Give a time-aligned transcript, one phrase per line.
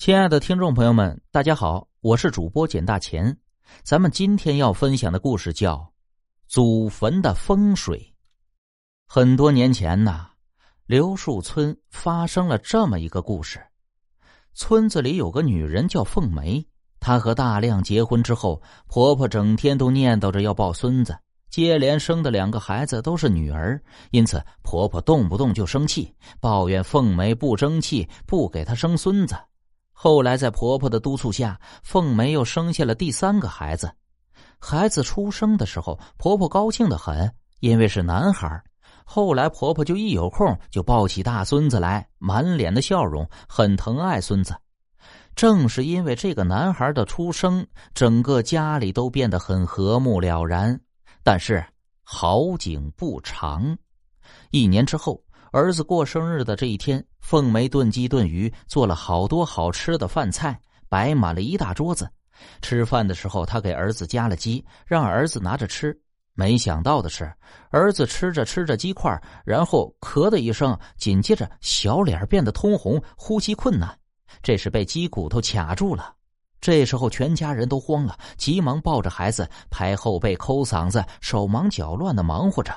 [0.00, 3.36] 亲爱的听众朋友们，大家好，我是主播简大钱。
[3.82, 5.76] 咱们今天要分享的故事叫
[6.48, 7.98] 《祖坟的风水》。
[9.06, 10.28] 很多年前呐，
[10.86, 13.60] 刘树村发生了这么一个故事：
[14.54, 16.66] 村子里有个女人叫凤梅，
[16.98, 21.14] 她和大亮结婚之后，婆婆整天都念叨着要抱孙子，
[21.50, 23.78] 接连生的两个孩子都是女儿，
[24.12, 26.10] 因此婆婆动不动就生气，
[26.40, 29.36] 抱怨凤梅不争气，不给她生孙子。
[30.02, 33.92] 后来，在婆婆的督促下，凤梅又生下了第三个孩子。
[34.58, 38.48] 孩子出生的时候，婆婆高兴的很，因为是男孩。
[39.04, 44.56] 后来，婆婆就一有空就抱起大孙子来，满脸的笑容，很疼爱孙子。
[45.36, 50.80] 正是因为这个男孩的出生，整个家里都变得很和睦了然。
[51.22, 51.62] 但是
[52.02, 53.76] 好景不长，
[54.50, 55.22] 一年之后。
[55.52, 60.56] 儿子过生日的这一天，凤梅炖鸡炖鱼，做了好多好吃的饭菜，
[60.88, 62.08] 摆满了一大桌子。
[62.62, 65.98] 吃饭的时候，他给儿子夹了鸡，让儿子拿着吃。
[66.34, 67.30] 没想到的是，
[67.70, 73.92] 儿子吃着吃着鸡块，然后咳的一声，紧接着小脸变得通红，呼吸困难。
[74.42, 76.14] 这是被鸡骨头卡住了。
[76.60, 82.72] 这时候，全家人都慌了，急忙抱着孩子，拍后背、抠嗓子，手忙脚乱的忙活着。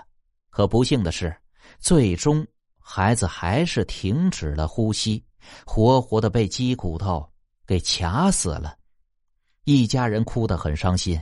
[0.49, 1.35] 可不幸的是，
[1.77, 2.45] 最终。
[2.85, 5.23] 孩子还是停止了呼吸，
[5.65, 7.27] 活活的被鸡骨头
[7.65, 8.75] 给卡死了。
[9.63, 11.19] 一家人哭得很伤心，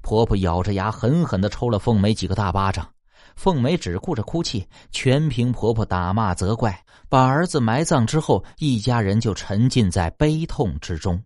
[0.00, 2.88] 婆婆咬着牙狠狠的抽了凤梅几个大巴掌。
[3.36, 6.82] 凤梅只顾着哭泣，全凭婆婆打骂责怪。
[7.08, 11.22] 把儿子埋葬之后，一家人就沉浸在悲痛之中。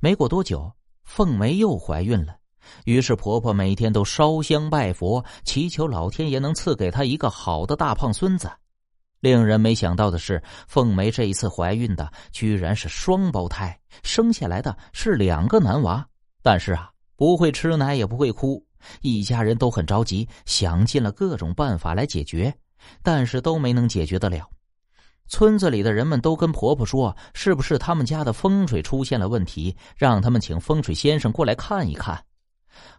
[0.00, 0.70] 没过多久，
[1.04, 2.36] 凤梅又怀孕了，
[2.84, 8.50] 于是婆婆每天都烧香拜佛，祈求老天爷能赐给她一个好的大胖孙子。
[9.20, 16.04] 令人没想到的是，凤梅这一次怀孕的居然是双胞胎，生下来的是两个男娃。
[16.42, 18.64] 但是啊，不会吃奶也不会哭，
[19.02, 22.52] 一家人都很着急，想尽了各种办法来解决，
[23.02, 24.48] 但是都没能解决得了。
[25.28, 32.18] 村子里的人们都跟婆婆说，是不是他们家的风水出现了问题，让他们请风水先生过来看一看。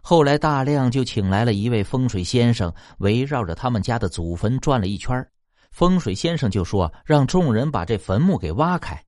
[0.00, 5.26] 后来大亮就请来了一位风水先生，围绕着他们家的祖坟转了一圈
[5.72, 9.02] 风水先生就说：“让众人把这坟墓给挖开。”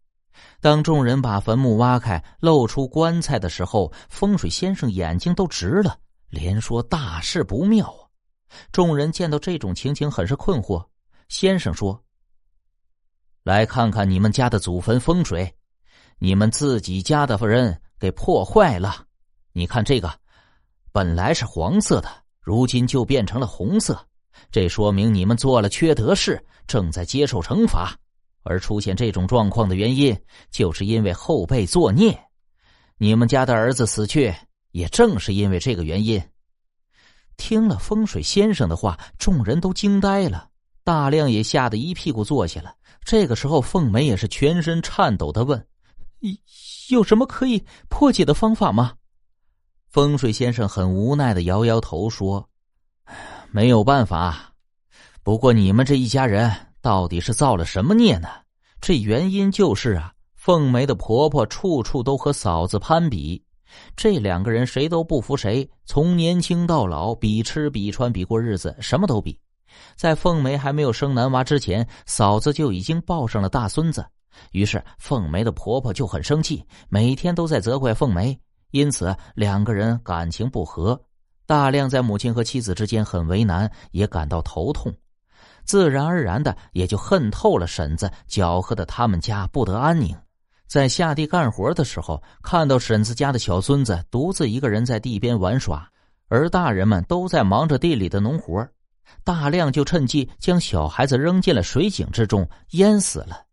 [0.60, 5.98] 当众人把坟墓挖开，露出棺材的时候，风水先生眼睛都直了，
[6.30, 8.08] 连说：“大事不妙啊！”
[8.72, 10.84] 众人见到这种情形，很是困惑。
[11.28, 12.02] 先生说
[13.44, 15.54] ：“来看看你们家的祖坟风水，
[16.18, 19.04] 你们自己家的人给破坏了。
[19.52, 20.10] 你看这个，
[20.92, 22.08] 本来是黄色的，
[22.40, 24.04] 如今就变成了红色。”
[24.50, 27.96] 这说明你们做了缺德事，正在接受惩罚。
[28.42, 30.14] 而出现这种状况的原因，
[30.50, 32.18] 就是因为后辈作孽。
[32.98, 34.34] 你们家的儿子死去，
[34.70, 36.22] 也正是因为这个原因。
[37.36, 40.50] 听了风水先生的话，众人都惊呆了。
[40.84, 42.74] 大亮也吓得一屁股坐下了。
[43.04, 45.66] 这个时候，凤梅也是全身颤抖的问
[46.90, 48.92] ：“有什么可以破解的方法吗？”
[49.88, 52.46] 风水先生很无奈的摇摇头说。
[53.54, 54.52] 没有办法，
[55.22, 58.26] 不过你们这一家人到底是造了什么孽呢？
[58.80, 63.40] 这原因就是啊，凤梅的婆婆处处都和嫂子攀比，
[63.94, 69.38] 这两个人谁都不服谁，从年轻到老，比吃比穿比过日子，什么都比。
[69.94, 74.04] 在凤梅还没有生男娃之前，嫂子就已经抱上了大孙子，
[74.50, 78.36] 于是凤梅的婆婆就很生气，每天都在责怪凤梅，
[78.72, 81.00] 因此两个人感情不和。
[81.46, 84.92] 大亮在母亲和妻子之间很为难，也感到头痛，
[85.64, 90.16] 自然而然的也就恨透了婶子，搅和的他们家不得安宁。
[90.66, 95.86] 在下地干活的时候，看到婶子家的小孙子独自一个人在地边玩耍，
[96.28, 98.66] 而大人们都在忙着地里的农活，
[99.22, 103.44] 大亮就趁机将小孩子扔进了水井之中，淹死了。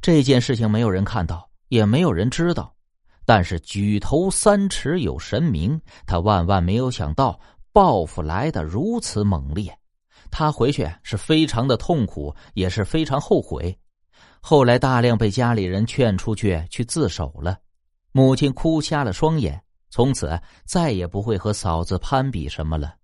[0.00, 2.72] 这件事情没有人看到，也没有人知道。
[3.26, 7.38] 但是举头三尺有神明，他万万没有想到
[7.72, 9.76] 报复来的如此猛烈。
[10.30, 13.76] 他回去是非常的痛苦，也是非常后悔。
[14.40, 17.58] 后来大亮被家里人劝出去去自首了，
[18.12, 22.94] 母亲哭瞎了双眼，从此再也不会和嫂子攀比什么了。